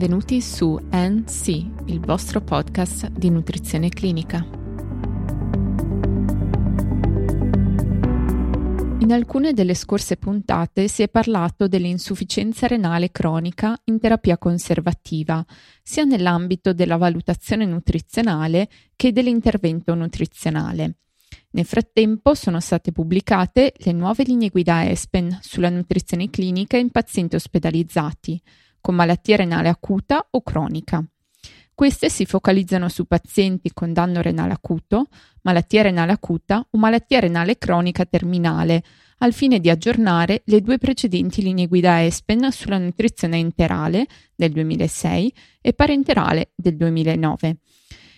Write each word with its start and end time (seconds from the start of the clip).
Benvenuti 0.00 0.40
su 0.40 0.80
NC, 0.90 1.48
il 1.88 2.00
vostro 2.00 2.40
podcast 2.40 3.10
di 3.10 3.28
nutrizione 3.28 3.90
clinica. 3.90 4.38
In 9.00 9.12
alcune 9.12 9.52
delle 9.52 9.74
scorse 9.74 10.16
puntate 10.16 10.88
si 10.88 11.02
è 11.02 11.10
parlato 11.10 11.68
dell'insufficienza 11.68 12.66
renale 12.66 13.10
cronica 13.10 13.78
in 13.84 14.00
terapia 14.00 14.38
conservativa, 14.38 15.44
sia 15.82 16.04
nell'ambito 16.04 16.72
della 16.72 16.96
valutazione 16.96 17.66
nutrizionale 17.66 18.70
che 18.96 19.12
dell'intervento 19.12 19.94
nutrizionale. 19.94 20.94
Nel 21.50 21.66
frattempo 21.66 22.32
sono 22.32 22.60
state 22.60 22.90
pubblicate 22.90 23.74
le 23.76 23.92
nuove 23.92 24.24
linee 24.24 24.48
guida 24.48 24.88
ESPEN 24.88 25.40
sulla 25.42 25.68
nutrizione 25.68 26.30
clinica 26.30 26.78
in 26.78 26.90
pazienti 26.90 27.36
ospedalizzati 27.36 28.40
con 28.80 28.94
malattia 28.94 29.36
renale 29.36 29.68
acuta 29.68 30.26
o 30.30 30.42
cronica. 30.42 31.04
Queste 31.74 32.10
si 32.10 32.26
focalizzano 32.26 32.90
su 32.90 33.06
pazienti 33.06 33.70
con 33.72 33.94
danno 33.94 34.20
renale 34.20 34.52
acuto, 34.52 35.06
malattia 35.42 35.80
renale 35.80 36.12
acuta 36.12 36.66
o 36.70 36.76
malattia 36.76 37.20
renale 37.20 37.56
cronica 37.56 38.04
terminale, 38.04 38.82
al 39.18 39.32
fine 39.32 39.60
di 39.60 39.70
aggiornare 39.70 40.42
le 40.44 40.60
due 40.60 40.76
precedenti 40.76 41.42
linee 41.42 41.66
guida 41.66 42.04
ESPEN 42.04 42.50
sulla 42.52 42.76
nutrizione 42.76 43.38
enterale 43.38 44.06
del 44.34 44.52
2006 44.52 45.34
e 45.62 45.72
parenterale 45.72 46.52
del 46.54 46.76
2009. 46.76 47.56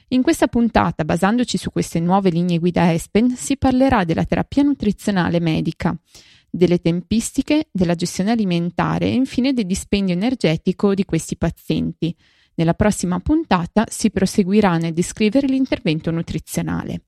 In 0.08 0.22
questa 0.22 0.46
puntata, 0.48 1.04
basandoci 1.04 1.56
su 1.56 1.70
queste 1.70 2.00
nuove 2.00 2.30
linee 2.30 2.58
guida 2.58 2.92
ESPEN, 2.92 3.30
si 3.36 3.56
parlerà 3.56 4.04
della 4.04 4.24
terapia 4.24 4.62
nutrizionale 4.62 5.40
medica, 5.40 5.96
delle 6.54 6.80
tempistiche, 6.80 7.68
della 7.72 7.94
gestione 7.94 8.30
alimentare 8.30 9.06
e 9.06 9.14
infine 9.14 9.54
del 9.54 9.64
dispendio 9.64 10.14
energetico 10.14 10.94
di 10.94 11.06
questi 11.06 11.36
pazienti. 11.36 12.14
Nella 12.54 12.74
prossima 12.74 13.18
puntata 13.20 13.86
si 13.88 14.10
proseguirà 14.10 14.76
nel 14.76 14.92
descrivere 14.92 15.46
l'intervento 15.46 16.10
nutrizionale. 16.10 17.04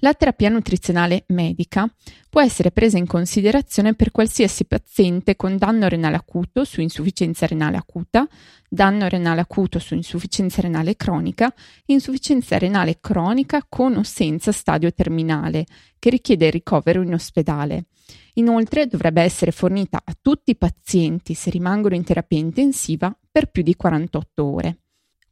La 0.00 0.14
terapia 0.14 0.48
nutrizionale 0.48 1.24
medica 1.28 1.92
può 2.30 2.40
essere 2.40 2.70
presa 2.70 2.98
in 2.98 3.06
considerazione 3.06 3.94
per 3.94 4.12
qualsiasi 4.12 4.64
paziente 4.64 5.34
con 5.34 5.56
danno 5.56 5.88
renale 5.88 6.14
acuto 6.14 6.62
su 6.62 6.80
insufficienza 6.80 7.46
renale 7.46 7.78
acuta, 7.78 8.24
danno 8.68 9.08
renale 9.08 9.40
acuto 9.40 9.80
su 9.80 9.94
insufficienza 9.94 10.60
renale 10.60 10.94
cronica 10.94 11.52
insufficienza 11.86 12.56
renale 12.58 12.98
cronica 13.00 13.66
con 13.68 13.96
o 13.96 14.04
senza 14.04 14.52
stadio 14.52 14.92
terminale, 14.92 15.66
che 15.98 16.10
richiede 16.10 16.46
il 16.46 16.52
ricovero 16.52 17.02
in 17.02 17.14
ospedale. 17.14 17.86
Inoltre 18.34 18.86
dovrebbe 18.86 19.22
essere 19.22 19.50
fornita 19.50 20.02
a 20.04 20.16
tutti 20.20 20.52
i 20.52 20.56
pazienti 20.56 21.34
se 21.34 21.50
rimangono 21.50 21.96
in 21.96 22.04
terapia 22.04 22.38
intensiva 22.38 23.12
per 23.32 23.50
più 23.50 23.64
di 23.64 23.74
48 23.74 24.44
ore. 24.44 24.78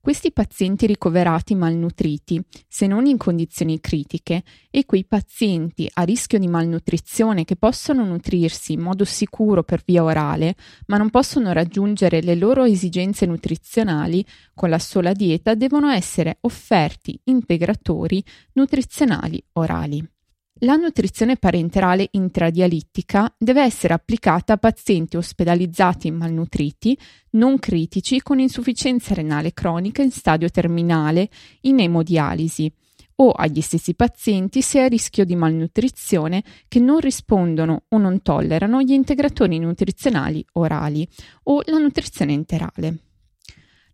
Questi 0.06 0.30
pazienti 0.30 0.86
ricoverati 0.86 1.56
malnutriti, 1.56 2.40
se 2.68 2.86
non 2.86 3.06
in 3.06 3.16
condizioni 3.16 3.80
critiche, 3.80 4.44
e 4.70 4.84
quei 4.84 5.04
pazienti 5.04 5.90
a 5.94 6.04
rischio 6.04 6.38
di 6.38 6.46
malnutrizione 6.46 7.44
che 7.44 7.56
possono 7.56 8.04
nutrirsi 8.04 8.74
in 8.74 8.82
modo 8.82 9.04
sicuro 9.04 9.64
per 9.64 9.82
via 9.84 10.04
orale, 10.04 10.54
ma 10.86 10.96
non 10.96 11.10
possono 11.10 11.50
raggiungere 11.50 12.22
le 12.22 12.36
loro 12.36 12.62
esigenze 12.62 13.26
nutrizionali 13.26 14.24
con 14.54 14.70
la 14.70 14.78
sola 14.78 15.12
dieta, 15.12 15.56
devono 15.56 15.90
essere 15.90 16.38
offerti 16.42 17.18
integratori 17.24 18.22
nutrizionali 18.52 19.42
orali. 19.54 20.15
La 20.60 20.76
nutrizione 20.76 21.36
parenterale 21.36 22.08
intradialittica 22.12 23.30
deve 23.36 23.62
essere 23.62 23.92
applicata 23.92 24.54
a 24.54 24.56
pazienti 24.56 25.18
ospedalizzati 25.18 26.10
malnutriti, 26.10 26.96
non 27.32 27.58
critici 27.58 28.22
con 28.22 28.38
insufficienza 28.38 29.12
renale 29.12 29.52
cronica 29.52 30.00
in 30.00 30.10
stadio 30.10 30.48
terminale, 30.48 31.28
in 31.62 31.80
emodialisi 31.80 32.72
o 33.16 33.32
agli 33.32 33.60
stessi 33.60 33.94
pazienti 33.94 34.62
se 34.62 34.80
a 34.80 34.88
rischio 34.88 35.26
di 35.26 35.36
malnutrizione 35.36 36.42
che 36.68 36.80
non 36.80 37.00
rispondono 37.00 37.82
o 37.88 37.98
non 37.98 38.22
tollerano 38.22 38.80
gli 38.80 38.92
integratori 38.92 39.58
nutrizionali 39.58 40.42
orali 40.52 41.06
o 41.44 41.60
la 41.66 41.76
nutrizione 41.76 42.32
enterale. 42.32 42.96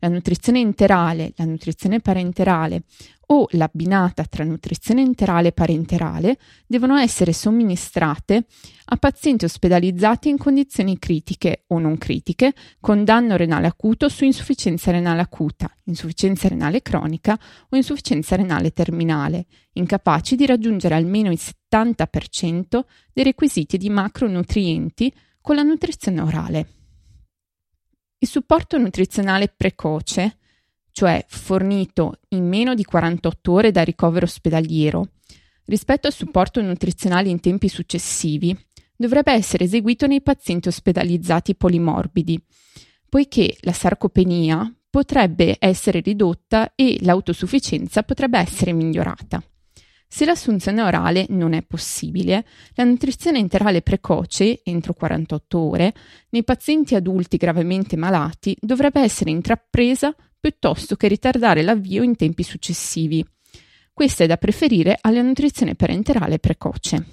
La 0.02 0.08
nutrizione 0.08 0.58
enterale, 0.58 1.32
la 1.36 1.44
nutrizione 1.44 2.00
parenterale 2.00 2.82
o 3.26 3.46
l'abbinata 3.52 4.24
tra 4.24 4.42
nutrizione 4.42 5.00
enterale 5.00 5.48
e 5.48 5.52
parenterale 5.52 6.38
devono 6.66 6.96
essere 6.96 7.32
somministrate 7.32 8.46
a 8.86 8.96
pazienti 8.96 9.44
ospedalizzati 9.44 10.28
in 10.28 10.38
condizioni 10.38 10.98
critiche 10.98 11.66
o 11.68 11.78
non 11.78 11.98
critiche 11.98 12.52
con 12.80 13.04
danno 13.04 13.36
renale 13.36 13.68
acuto 13.68 14.08
su 14.08 14.24
insufficienza 14.24 14.90
renale 14.90 15.20
acuta, 15.20 15.70
insufficienza 15.84 16.48
renale 16.48 16.82
cronica 16.82 17.38
o 17.68 17.76
insufficienza 17.76 18.34
renale 18.34 18.72
terminale, 18.72 19.46
incapaci 19.74 20.34
di 20.34 20.46
raggiungere 20.46 20.96
almeno 20.96 21.30
il 21.30 21.38
70% 21.40 22.80
dei 23.12 23.22
requisiti 23.22 23.78
di 23.78 23.88
macronutrienti 23.88 25.14
con 25.40 25.54
la 25.54 25.62
nutrizione 25.62 26.20
orale. 26.20 26.66
Il 28.22 28.28
supporto 28.28 28.78
nutrizionale 28.78 29.48
precoce, 29.48 30.38
cioè 30.92 31.24
fornito 31.26 32.20
in 32.28 32.46
meno 32.46 32.72
di 32.76 32.84
48 32.84 33.50
ore 33.50 33.72
da 33.72 33.82
ricovero 33.82 34.26
ospedaliero, 34.26 35.08
rispetto 35.64 36.06
al 36.06 36.12
supporto 36.12 36.62
nutrizionale 36.62 37.30
in 37.30 37.40
tempi 37.40 37.68
successivi, 37.68 38.56
dovrebbe 38.94 39.32
essere 39.32 39.64
eseguito 39.64 40.06
nei 40.06 40.22
pazienti 40.22 40.68
ospedalizzati 40.68 41.56
polimorbidi, 41.56 42.40
poiché 43.08 43.56
la 43.62 43.72
sarcopenia 43.72 44.72
potrebbe 44.88 45.56
essere 45.58 45.98
ridotta 45.98 46.76
e 46.76 46.98
l'autosufficienza 47.00 48.04
potrebbe 48.04 48.38
essere 48.38 48.72
migliorata. 48.72 49.42
Se 50.14 50.26
l'assunzione 50.26 50.82
orale 50.82 51.24
non 51.30 51.54
è 51.54 51.62
possibile, 51.62 52.44
la 52.74 52.84
nutrizione 52.84 53.38
enterale 53.38 53.80
precoce, 53.80 54.60
entro 54.62 54.92
48 54.92 55.58
ore, 55.58 55.94
nei 56.28 56.44
pazienti 56.44 56.94
adulti 56.94 57.38
gravemente 57.38 57.96
malati 57.96 58.54
dovrebbe 58.60 59.00
essere 59.00 59.30
intrapresa 59.30 60.14
piuttosto 60.38 60.96
che 60.96 61.08
ritardare 61.08 61.62
l'avvio 61.62 62.02
in 62.02 62.14
tempi 62.14 62.42
successivi. 62.42 63.26
Questa 63.90 64.22
è 64.22 64.26
da 64.26 64.36
preferire 64.36 64.98
alla 65.00 65.22
nutrizione 65.22 65.76
parenterale 65.76 66.38
precoce. 66.38 67.06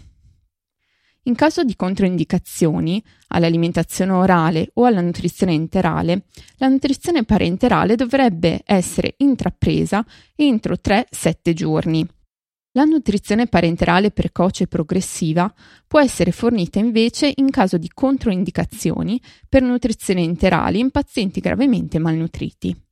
In 1.24 1.36
caso 1.36 1.64
di 1.64 1.78
controindicazioni 1.78 3.02
all'alimentazione 3.28 4.12
orale 4.12 4.72
o 4.74 4.84
alla 4.84 5.00
nutrizione 5.00 5.54
enterale, 5.54 6.26
la 6.58 6.68
nutrizione 6.68 7.24
parenterale 7.24 7.96
dovrebbe 7.96 8.62
essere 8.66 9.14
intrapresa 9.20 10.06
entro 10.36 10.76
3-7 10.84 11.54
giorni 11.54 12.06
la 12.74 12.84
nutrizione 12.84 13.48
parenterale 13.48 14.12
precoce 14.12 14.64
e 14.64 14.68
progressiva 14.68 15.52
può 15.88 16.00
essere 16.00 16.32
fornita 16.32 16.80
invece 16.80 17.32
in 17.36 17.50
caso 17.50 17.78
di 17.78 17.90
controindicazioni 17.92 19.20
per 19.48 19.64
nutrizione 19.64 20.22
enterale 20.22 20.78
in 20.78 20.92
pazienti 20.92 21.40
gravemente 21.40 21.98
malnutriti. 21.98 22.89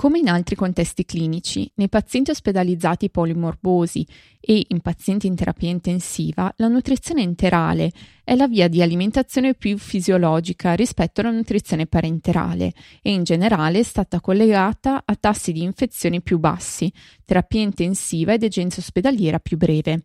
Come 0.00 0.20
in 0.20 0.28
altri 0.28 0.54
contesti 0.54 1.04
clinici, 1.04 1.68
nei 1.74 1.88
pazienti 1.88 2.30
ospedalizzati 2.30 3.10
polimorbosi 3.10 4.06
e 4.38 4.66
in 4.68 4.78
pazienti 4.80 5.26
in 5.26 5.34
terapia 5.34 5.70
intensiva, 5.70 6.54
la 6.58 6.68
nutrizione 6.68 7.22
enterale 7.22 7.90
è 8.22 8.36
la 8.36 8.46
via 8.46 8.68
di 8.68 8.80
alimentazione 8.80 9.54
più 9.54 9.76
fisiologica 9.76 10.74
rispetto 10.74 11.20
alla 11.20 11.32
nutrizione 11.32 11.86
parenterale 11.88 12.72
e 13.02 13.10
in 13.10 13.24
generale 13.24 13.80
è 13.80 13.82
stata 13.82 14.20
collegata 14.20 15.02
a 15.04 15.16
tassi 15.16 15.50
di 15.50 15.64
infezione 15.64 16.20
più 16.20 16.38
bassi, 16.38 16.92
terapia 17.24 17.62
intensiva 17.62 18.34
ed 18.34 18.44
egenza 18.44 18.78
ospedaliera 18.78 19.40
più 19.40 19.56
breve 19.56 20.04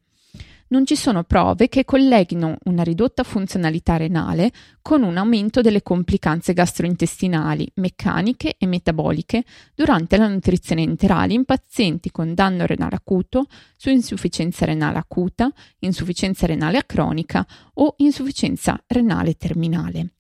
non 0.68 0.86
ci 0.86 0.96
sono 0.96 1.24
prove 1.24 1.70
che 1.70 1.86
colleghino 1.86 2.58
una 2.66 2.84
ridotta 2.84 3.24
funzionalità 3.24 3.98
renale 3.98 4.52
con 4.82 5.04
un 5.04 5.18
aumento 5.18 5.62
delle 5.62 5.84
complicanze 5.84 6.54
gastrointestinali, 6.54 7.72
meccaniche 7.76 8.56
e 8.58 8.66
metaboliche 8.66 9.44
durante 9.76 10.18
la 10.18 10.28
nutrizione 10.28 10.82
enterale 10.82 11.34
in 11.34 11.46
pazienti 11.46 12.12
con 12.12 12.34
danno 12.34 12.66
renale 12.66 12.96
acuto, 12.96 13.46
su 13.78 13.90
insufficienza 13.90 14.66
renale 14.66 14.98
acuta, 14.98 15.52
insufficienza 15.80 16.46
renale 16.46 16.86
cronica 16.86 17.46
o 17.76 17.96
insufficienza 17.98 18.82
renale 18.88 19.36
terminale. 19.36 20.14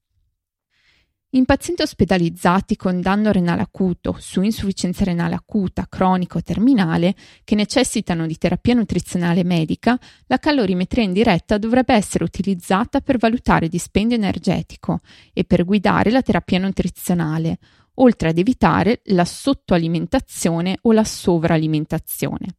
In 1.36 1.46
pazienti 1.46 1.82
ospedalizzati 1.82 2.76
con 2.76 3.02
danno 3.02 3.32
renale 3.32 3.64
acuto, 3.64 4.16
su 4.20 4.44
insufficienza 4.44 5.04
renale 5.04 5.34
acuta, 5.34 5.88
cronico 5.90 6.38
o 6.38 6.44
terminale, 6.44 7.16
che 7.44 7.56
necessitano 7.56 8.28
di 8.28 8.38
terapia 8.38 8.76
nutrizionale 8.76 9.44
medica, 9.44 10.00
la 10.28 10.38
calorimetria 10.38 11.04
indiretta 11.04 11.58
dovrebbe 11.58 11.96
essere 11.96 12.24
utilizzata 12.24 13.02
per 13.02 13.18
valutare 13.18 13.68
dispendio 13.68 14.16
energetico 14.16 15.00
e 15.34 15.44
per 15.44 15.66
guidare 15.66 16.12
la 16.12 16.22
terapia 16.22 16.60
nutrizionale, 16.60 17.58
oltre 17.96 18.30
ad 18.30 18.38
evitare 18.38 19.02
la 19.06 19.26
sottoalimentazione 19.26 20.78
o 20.84 20.92
la 20.92 21.04
sovralimentazione. 21.04 22.58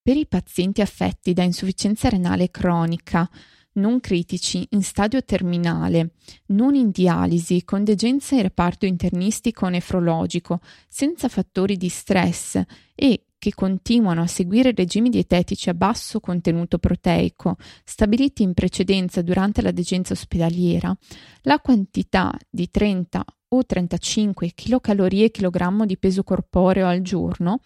Per 0.00 0.16
i 0.16 0.26
pazienti 0.26 0.80
affetti 0.80 1.34
da 1.34 1.42
insufficienza 1.42 2.08
renale 2.08 2.50
cronica, 2.50 3.28
non 3.76 4.00
critici, 4.00 4.66
in 4.70 4.82
stadio 4.82 5.22
terminale, 5.24 6.12
non 6.46 6.74
in 6.74 6.90
dialisi, 6.90 7.64
con 7.64 7.84
degenza 7.84 8.34
in 8.34 8.42
reparto 8.42 8.86
internistico 8.86 9.68
nefrologico, 9.68 10.60
senza 10.88 11.28
fattori 11.28 11.76
di 11.76 11.88
stress 11.88 12.60
e 12.94 13.26
che 13.38 13.54
continuano 13.54 14.22
a 14.22 14.26
seguire 14.26 14.72
regimi 14.74 15.08
dietetici 15.08 15.68
a 15.68 15.74
basso 15.74 16.20
contenuto 16.20 16.78
proteico, 16.78 17.56
stabiliti 17.84 18.42
in 18.42 18.54
precedenza 18.54 19.22
durante 19.22 19.62
la 19.62 19.70
degenza 19.70 20.14
ospedaliera, 20.14 20.96
la 21.42 21.60
quantità 21.60 22.36
di 22.50 22.70
30 22.70 23.24
o 23.48 23.64
35 23.64 24.52
kcal/kg 24.52 25.84
di 25.84 25.98
peso 25.98 26.24
corporeo 26.24 26.88
al 26.88 27.02
giorno, 27.02 27.60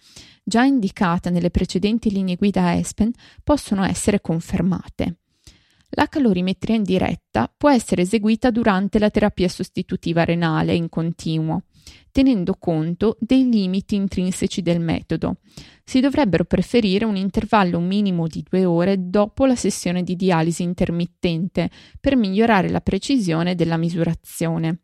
già 0.44 0.64
indicata 0.64 1.30
nelle 1.30 1.50
precedenti 1.50 2.10
linee 2.10 2.36
guida 2.36 2.76
ESPEN, 2.76 3.12
possono 3.42 3.84
essere 3.84 4.20
confermate. 4.20 5.19
La 5.94 6.06
calorimetria 6.06 6.76
indiretta 6.76 7.52
può 7.54 7.69
essere 7.69 8.02
eseguita 8.02 8.50
durante 8.50 9.00
la 9.00 9.10
terapia 9.10 9.48
sostitutiva 9.48 10.25
renale 10.25 10.75
in 10.75 10.88
continuo, 10.88 11.64
tenendo 12.12 12.54
conto 12.54 13.16
dei 13.19 13.48
limiti 13.48 13.96
intrinseci 13.96 14.62
del 14.62 14.78
metodo. 14.78 15.38
Si 15.82 15.98
dovrebbero 15.98 16.44
preferire 16.44 17.04
un 17.04 17.16
intervallo 17.16 17.81
minimo 17.81 18.28
di 18.28 18.44
due 18.48 18.64
ore 18.64 19.08
dopo 19.08 19.46
la 19.46 19.56
sessione 19.56 20.04
di 20.04 20.14
dialisi 20.14 20.62
intermittente 20.62 21.69
per 21.98 22.14
migliorare 22.14 22.69
la 22.69 22.81
precisione 22.81 23.56
della 23.56 23.76
misurazione. 23.76 24.82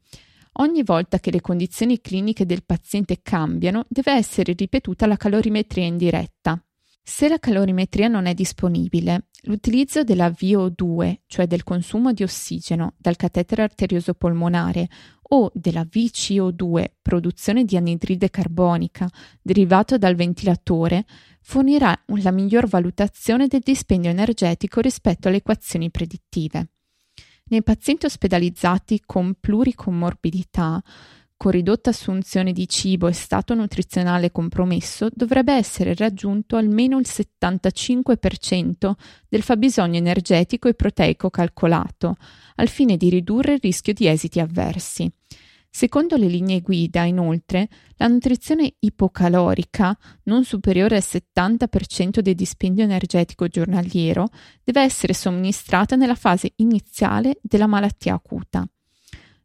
Ogni 0.58 0.82
volta 0.82 1.20
che 1.20 1.31
le 1.31 1.41
condizioni 1.41 2.00
cliniche 2.00 2.47
del 2.47 2.64
paziente 2.64 3.20
cambiano, 3.23 3.85
deve 3.88 4.12
essere 4.12 4.55
ripetuta 4.55 5.06
la 5.06 5.17
calorimetria 5.17 5.85
indiretta. 5.85 6.61
Se 7.08 7.29
la 7.29 7.38
calorimetria 7.38 8.08
non 8.08 8.26
è 8.26 8.35
disponibile, 8.35 9.29
l'utilizzo 9.43 10.03
della 10.03 10.29
VO2, 10.29 11.19
cioè 11.29 11.47
del 11.47 11.62
consumo 11.62 12.12
di 12.12 12.25
ossigeno 12.25 12.94
dal 12.99 13.14
catetere 13.14 13.62
arterioso 13.62 14.12
polmonare, 14.14 14.88
o 15.29 15.49
della 15.55 15.82
VCO2, 15.88 16.85
produzione 17.00 17.64
di 17.64 17.76
anidride 17.76 18.29
carbonica, 18.29 19.08
derivato 19.41 19.99
dal 19.99 20.17
ventilatore, 20.17 21.06
fornirà 21.43 21.97
la 22.06 22.32
miglior 22.32 22.67
valutazione 22.67 23.47
del 23.47 23.61
dispendio 23.61 24.11
energetico 24.11 24.81
rispetto 24.81 25.29
alle 25.29 25.37
equazioni 25.37 25.93
predittive. 25.93 26.70
Nei 27.44 27.62
pazienti 27.62 28.06
ospedalizzati 28.06 29.00
con 29.06 29.37
pluricomorbidità, 29.38 30.82
con 31.37 31.50
ridotta 31.50 31.91
assunzione 31.91 32.53
di 32.53 32.67
cibo 32.67 33.09
e 33.09 33.12
stato 33.12 33.55
nutrizionale 33.55 34.33
compromesso, 34.33 35.09
dovrebbe 35.12 35.53
essere 35.53 35.94
raggiunto 35.94 36.56
almeno 36.56 36.99
il 36.99 37.06
75% 37.06 38.93
del 39.29 39.43
fabbisogno 39.43 39.99
energetico 39.99 40.69
e 40.69 40.75
proteico 40.75 41.29
calcolato, 41.29 42.17
al 42.56 42.69
fine 42.69 42.97
di 42.97 43.11
ridurre 43.11 43.55
il 43.55 43.61
rischio 43.61 43.93
di 43.93 44.06
esiti 44.06 44.41
avversi. 44.41 45.11
Secondo 45.69 46.17
le 46.17 46.27
linee 46.29 46.62
guida, 46.62 47.03
inoltre, 47.05 47.69
la 47.97 48.06
nutrizione 48.06 48.77
ipocalorica, 48.79 49.94
non 50.23 50.43
superiore 50.43 50.97
al 50.97 51.03
70% 51.05 52.21
del 52.21 52.35
dispendio 52.35 52.82
energetico 52.82 53.47
giornaliero, 53.47 54.29
deve 54.65 54.81
essere 54.81 55.12
somministrata 55.12 55.94
nella 55.94 56.15
fase 56.15 56.55
iniziale 56.56 57.39
della 57.43 57.67
malattia 57.67 58.15
acuta. 58.15 58.67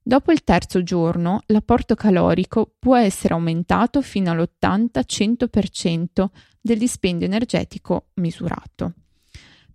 Dopo 0.03 0.31
il 0.31 0.43
terzo 0.43 0.81
giorno, 0.81 1.43
l'apporto 1.47 1.93
calorico 1.93 2.73
può 2.79 2.97
essere 2.97 3.35
aumentato 3.35 4.01
fino 4.01 4.31
all'80-100% 4.31 6.25
del 6.59 6.79
dispendio 6.79 7.27
energetico 7.27 8.07
misurato. 8.15 8.93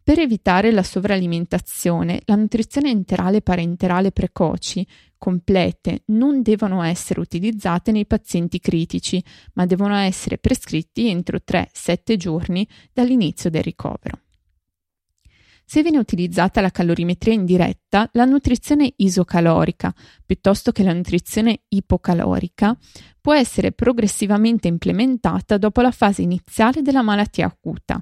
Per 0.03 0.19
evitare 0.19 0.73
la 0.73 0.83
sovralimentazione, 0.83 2.23
la 2.25 2.35
nutrizione 2.35 2.91
enterale 2.91 3.39
e 3.39 3.43
parenterale 3.43 4.11
precoci 4.11 4.87
complete 5.17 6.03
non 6.07 6.43
devono 6.43 6.83
essere 6.83 7.21
utilizzate 7.21 7.93
nei 7.93 8.07
pazienti 8.07 8.59
critici, 8.61 9.23
ma 9.55 9.65
devono 9.65 9.97
essere 9.97 10.39
prescritti 10.39 11.09
entro 11.09 11.39
3-7 11.39 12.17
giorni 12.17 12.67
dall'inizio 12.93 13.49
del 13.49 13.63
ricovero. 13.63 14.21
Se 15.69 15.83
viene 15.83 15.99
utilizzata 15.99 16.61
la 16.61 16.71
calorimetria 16.71 17.35
indiretta, 17.35 18.09
la 18.13 18.25
nutrizione 18.25 18.93
isocalorica, 18.95 19.93
piuttosto 20.25 20.71
che 20.71 20.85
la 20.85 20.93
nutrizione 20.93 21.63
ipocalorica, 21.67 22.79
può 23.21 23.35
essere 23.35 23.73
progressivamente 23.73 24.69
implementata 24.69 25.59
dopo 25.59 25.81
la 25.81 25.91
fase 25.91 26.23
iniziale 26.23 26.83
della 26.83 27.03
malattia 27.03 27.47
acuta. 27.47 28.01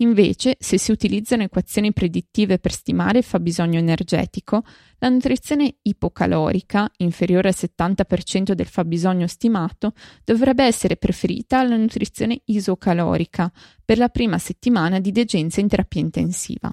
Invece, 0.00 0.58
se 0.60 0.76
si 0.76 0.92
utilizzano 0.92 1.44
equazioni 1.44 1.94
predittive 1.94 2.58
per 2.58 2.72
stimare 2.72 3.18
il 3.18 3.24
fabbisogno 3.24 3.78
energetico, 3.78 4.62
la 4.98 5.08
nutrizione 5.08 5.76
ipocalorica, 5.80 6.92
inferiore 6.98 7.48
al 7.48 7.54
70% 7.56 8.52
del 8.52 8.66
fabbisogno 8.66 9.26
stimato, 9.26 9.94
dovrebbe 10.24 10.64
essere 10.64 10.98
preferita 10.98 11.58
alla 11.58 11.78
nutrizione 11.78 12.42
isocalorica 12.44 13.50
per 13.82 13.96
la 13.96 14.10
prima 14.10 14.36
settimana 14.36 15.00
di 15.00 15.10
degenza 15.10 15.60
in 15.60 15.68
terapia 15.68 16.02
intensiva. 16.02 16.70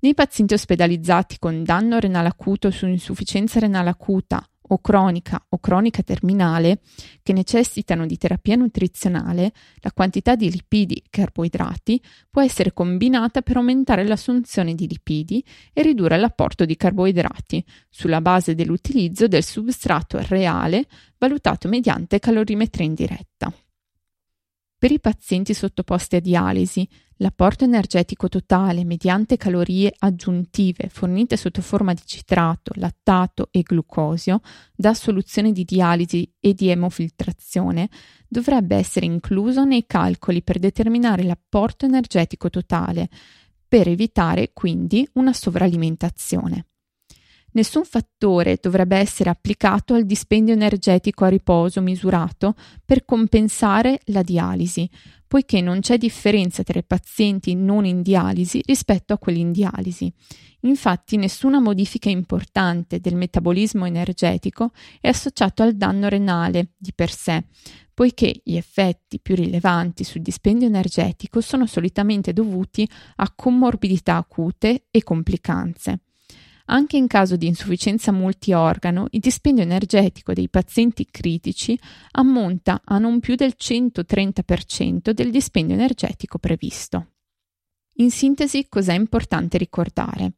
Nei 0.00 0.14
pazienti 0.14 0.54
ospedalizzati 0.54 1.38
con 1.40 1.64
danno 1.64 1.98
renale 1.98 2.28
acuto 2.28 2.70
su 2.70 2.86
insufficienza 2.86 3.58
renale 3.58 3.90
acuta 3.90 4.46
o 4.70 4.78
cronica 4.78 5.44
o 5.48 5.58
cronica 5.58 6.02
terminale 6.02 6.80
che 7.22 7.32
necessitano 7.32 8.06
di 8.06 8.16
terapia 8.16 8.54
nutrizionale, 8.54 9.52
la 9.78 9.90
quantità 9.92 10.36
di 10.36 10.50
lipidi 10.50 10.94
e 10.94 11.06
carboidrati 11.10 12.00
può 12.30 12.42
essere 12.42 12.72
combinata 12.72 13.42
per 13.42 13.56
aumentare 13.56 14.06
l'assunzione 14.06 14.76
di 14.76 14.86
lipidi 14.86 15.44
e 15.72 15.82
ridurre 15.82 16.16
l'apporto 16.16 16.64
di 16.64 16.76
carboidrati 16.76 17.64
sulla 17.88 18.20
base 18.20 18.54
dell'utilizzo 18.54 19.26
del 19.26 19.42
substrato 19.42 20.18
reale 20.28 20.86
valutato 21.18 21.66
mediante 21.66 22.20
calorimetria 22.20 22.86
indiretta. 22.86 23.52
Per 24.78 24.92
i 24.92 25.00
pazienti 25.00 25.54
sottoposti 25.54 26.14
a 26.14 26.20
dialisi, 26.20 26.88
l'apporto 27.18 27.64
energetico 27.64 28.28
totale 28.28 28.84
mediante 28.84 29.36
calorie 29.36 29.92
aggiuntive 29.98 30.88
fornite 30.88 31.36
sotto 31.36 31.62
forma 31.62 31.92
di 31.92 32.02
citrato, 32.04 32.72
lattato 32.74 33.48
e 33.50 33.62
glucosio 33.62 34.40
da 34.74 34.94
soluzione 34.94 35.52
di 35.52 35.64
dialisi 35.64 36.30
e 36.40 36.54
di 36.54 36.68
emofiltrazione 36.68 37.88
dovrebbe 38.28 38.76
essere 38.76 39.06
incluso 39.06 39.64
nei 39.64 39.86
calcoli 39.86 40.42
per 40.42 40.58
determinare 40.58 41.22
l'apporto 41.22 41.86
energetico 41.86 42.50
totale, 42.50 43.08
per 43.66 43.88
evitare 43.88 44.50
quindi 44.52 45.08
una 45.14 45.32
sovralimentazione. 45.32 46.66
Nessun 47.50 47.84
fattore 47.84 48.58
dovrebbe 48.60 48.98
essere 48.98 49.30
applicato 49.30 49.94
al 49.94 50.04
dispendio 50.04 50.52
energetico 50.52 51.24
a 51.24 51.28
riposo 51.28 51.80
misurato 51.80 52.54
per 52.84 53.04
compensare 53.04 54.00
la 54.06 54.22
dialisi, 54.22 54.88
poiché 55.28 55.60
non 55.60 55.80
c'è 55.80 55.98
differenza 55.98 56.62
tra 56.64 56.78
i 56.78 56.84
pazienti 56.84 57.54
non 57.54 57.84
in 57.84 58.02
dialisi 58.02 58.60
rispetto 58.64 59.12
a 59.12 59.18
quelli 59.18 59.40
in 59.40 59.52
dialisi. 59.52 60.12
Infatti 60.62 61.16
nessuna 61.16 61.60
modifica 61.60 62.08
importante 62.08 62.98
del 62.98 63.14
metabolismo 63.14 63.84
energetico 63.84 64.72
è 65.00 65.08
associato 65.08 65.62
al 65.62 65.76
danno 65.76 66.08
renale 66.08 66.72
di 66.76 66.92
per 66.92 67.12
sé, 67.12 67.44
poiché 67.94 68.40
gli 68.42 68.56
effetti 68.56 69.20
più 69.20 69.36
rilevanti 69.36 70.02
sul 70.02 70.22
dispendio 70.22 70.66
energetico 70.66 71.40
sono 71.40 71.66
solitamente 71.66 72.32
dovuti 72.32 72.88
a 73.16 73.32
comorbidità 73.32 74.16
acute 74.16 74.86
e 74.90 75.04
complicanze. 75.04 76.00
Anche 76.70 76.98
in 76.98 77.06
caso 77.06 77.36
di 77.36 77.46
insufficienza 77.46 78.12
multiorgano, 78.12 79.06
il 79.10 79.20
dispendio 79.20 79.62
energetico 79.62 80.34
dei 80.34 80.50
pazienti 80.50 81.06
critici 81.10 81.78
ammonta 82.12 82.82
a 82.84 82.98
non 82.98 83.20
più 83.20 83.36
del 83.36 83.54
130% 83.58 85.10
del 85.12 85.30
dispendio 85.30 85.74
energetico 85.74 86.38
previsto. 86.38 87.12
In 88.00 88.10
sintesi, 88.10 88.66
cos'è 88.68 88.92
importante 88.92 89.56
ricordare? 89.56 90.34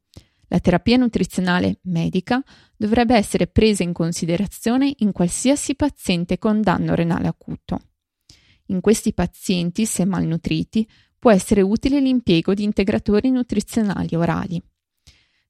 La 0.47 0.61
terapia 0.61 0.97
nutrizionale 0.97 1.79
medica 1.83 2.43
dovrebbe 2.77 3.17
essere 3.17 3.49
presa 3.49 3.83
in 3.83 3.93
considerazione 3.93 4.95
in 4.99 5.13
qualsiasi 5.13 5.75
paziente 5.75 6.39
con 6.39 6.61
danno 6.61 6.95
renale 6.95 7.27
acuto. 7.27 7.81
In 8.67 8.81
questi 8.81 9.13
pazienti, 9.13 9.85
se 9.85 10.05
malnutriti, 10.05 10.89
può 11.19 11.33
essere 11.33 11.61
utile 11.61 12.01
l'impiego 12.01 12.55
di 12.55 12.63
integratori 12.63 13.31
nutrizionali 13.31 14.15
orali. 14.15 14.63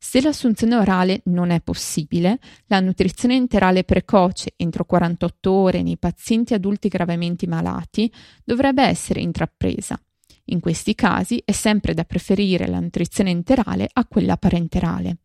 Se 0.03 0.23
l'assunzione 0.23 0.77
orale 0.77 1.21
non 1.25 1.51
è 1.51 1.61
possibile, 1.61 2.39
la 2.69 2.81
nutrizione 2.81 3.35
enterale 3.37 3.85
precoce 3.85 4.55
entro 4.57 4.87
48 4.87 5.53
ore 5.53 5.83
nei 5.83 5.99
pazienti 5.99 6.55
adulti 6.55 6.89
gravemente 6.89 7.47
malati 7.47 8.11
dovrebbe 8.43 8.83
essere 8.83 9.21
intrapresa. 9.21 10.01
In 10.47 10.61
questi 10.61 10.95
casi 10.95 11.43
è 11.45 11.53
sempre 11.53 11.93
da 11.93 12.05
preferire 12.05 12.67
la 12.67 12.81
nutrizione 12.81 13.29
enterale 13.29 13.91
a 13.93 14.07
quella 14.07 14.39
parenterale. 14.39 15.19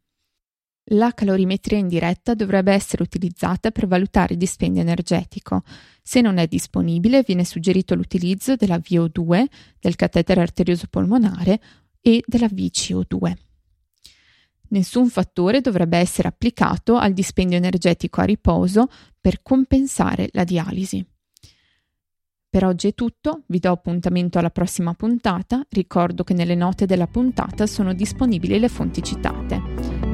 La 0.89 1.13
calorimetria 1.13 1.77
indiretta 1.77 2.35
dovrebbe 2.35 2.73
essere 2.73 3.01
utilizzata 3.01 3.71
per 3.71 3.87
valutare 3.87 4.33
il 4.33 4.39
dispendio 4.39 4.81
energetico. 4.81 5.63
Se 6.03 6.19
non 6.19 6.37
è 6.37 6.47
disponibile, 6.47 7.23
viene 7.25 7.45
suggerito 7.45 7.95
l'utilizzo 7.95 8.57
della 8.57 8.77
VO2, 8.77 9.45
del 9.79 9.95
catetere 9.95 10.41
arterioso 10.41 10.87
polmonare 10.89 11.61
e 12.01 12.21
della 12.27 12.47
VCO2. 12.47 13.35
Nessun 14.69 15.09
fattore 15.09 15.61
dovrebbe 15.61 15.97
essere 15.97 16.27
applicato 16.27 16.97
al 16.97 17.13
dispendio 17.13 17.57
energetico 17.57 18.21
a 18.21 18.25
riposo 18.25 18.87
per 19.19 19.41
compensare 19.41 20.29
la 20.31 20.43
dialisi. 20.43 21.05
Per 22.55 22.63
oggi 22.63 22.87
è 22.87 22.93
tutto, 22.93 23.41
vi 23.47 23.59
do 23.59 23.71
appuntamento 23.71 24.39
alla 24.39 24.49
prossima 24.49 24.93
puntata, 24.93 25.65
ricordo 25.69 26.23
che 26.23 26.33
nelle 26.33 26.55
note 26.55 26.85
della 26.85 27.07
puntata 27.07 27.67
sono 27.67 27.93
disponibili 27.93 28.57
le 28.59 28.69
fonti 28.69 29.03
citate. 29.03 29.61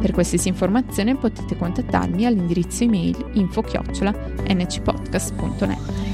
Per 0.02 0.12
qualsiasi 0.12 0.48
informazione 0.48 1.16
potete 1.16 1.56
contattarmi 1.56 2.26
all'indirizzo 2.26 2.84
email 2.84 3.30
info-ncpodcast.net. 3.34 6.11